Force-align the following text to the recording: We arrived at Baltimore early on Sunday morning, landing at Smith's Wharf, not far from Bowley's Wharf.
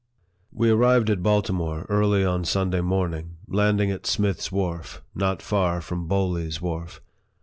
We 0.51 0.71
arrived 0.71 1.11
at 1.11 1.21
Baltimore 1.21 1.85
early 1.87 2.25
on 2.25 2.43
Sunday 2.43 2.81
morning, 2.81 3.37
landing 3.47 3.91
at 3.91 4.07
Smith's 4.07 4.51
Wharf, 4.51 5.03
not 5.13 5.43
far 5.43 5.79
from 5.79 6.07
Bowley's 6.07 6.59
Wharf. 6.59 7.01